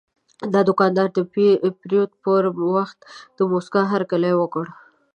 [0.53, 1.19] دا دوکاندار د
[1.81, 2.43] پیرود پر
[2.75, 2.99] وخت
[3.37, 4.65] د موسکا هرکلی وکړ.